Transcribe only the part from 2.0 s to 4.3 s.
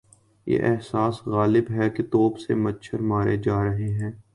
توپ سے مچھر مارے جا رہے ہیں۔